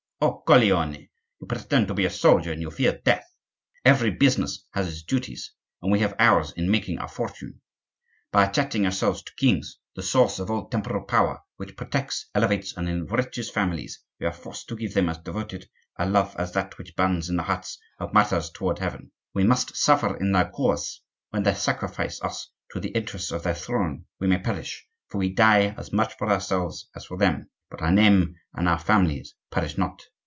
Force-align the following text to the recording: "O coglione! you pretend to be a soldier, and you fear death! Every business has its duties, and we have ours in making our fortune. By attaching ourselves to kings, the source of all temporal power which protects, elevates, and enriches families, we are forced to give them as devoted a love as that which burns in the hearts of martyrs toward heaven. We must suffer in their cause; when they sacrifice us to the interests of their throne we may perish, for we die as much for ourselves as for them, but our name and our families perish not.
"O 0.23 0.43
coglione! 0.45 1.09
you 1.39 1.47
pretend 1.47 1.87
to 1.87 1.95
be 1.95 2.05
a 2.05 2.09
soldier, 2.11 2.51
and 2.51 2.61
you 2.61 2.69
fear 2.69 3.01
death! 3.03 3.25
Every 3.83 4.11
business 4.11 4.67
has 4.69 4.87
its 4.87 5.01
duties, 5.01 5.51
and 5.81 5.91
we 5.91 6.01
have 6.01 6.13
ours 6.19 6.51
in 6.51 6.69
making 6.69 6.99
our 6.99 7.07
fortune. 7.07 7.59
By 8.31 8.45
attaching 8.45 8.85
ourselves 8.85 9.23
to 9.23 9.33
kings, 9.33 9.79
the 9.95 10.03
source 10.03 10.37
of 10.37 10.51
all 10.51 10.67
temporal 10.69 11.05
power 11.05 11.41
which 11.57 11.75
protects, 11.75 12.27
elevates, 12.35 12.77
and 12.77 12.87
enriches 12.87 13.49
families, 13.49 13.99
we 14.19 14.27
are 14.27 14.31
forced 14.31 14.67
to 14.69 14.75
give 14.75 14.93
them 14.93 15.09
as 15.09 15.17
devoted 15.17 15.67
a 15.97 16.07
love 16.07 16.35
as 16.37 16.51
that 16.53 16.77
which 16.77 16.95
burns 16.95 17.27
in 17.27 17.35
the 17.35 17.41
hearts 17.41 17.79
of 17.97 18.13
martyrs 18.13 18.51
toward 18.51 18.77
heaven. 18.77 19.11
We 19.33 19.43
must 19.43 19.75
suffer 19.75 20.15
in 20.15 20.33
their 20.33 20.51
cause; 20.51 21.01
when 21.31 21.41
they 21.41 21.55
sacrifice 21.55 22.21
us 22.21 22.51
to 22.73 22.79
the 22.79 22.89
interests 22.89 23.31
of 23.31 23.41
their 23.41 23.55
throne 23.55 24.05
we 24.19 24.27
may 24.27 24.37
perish, 24.37 24.87
for 25.07 25.17
we 25.17 25.33
die 25.33 25.73
as 25.79 25.91
much 25.91 26.15
for 26.17 26.29
ourselves 26.29 26.89
as 26.95 27.05
for 27.05 27.17
them, 27.17 27.49
but 27.71 27.81
our 27.81 27.91
name 27.91 28.35
and 28.53 28.67
our 28.67 28.77
families 28.77 29.33
perish 29.49 29.77
not. 29.77 30.03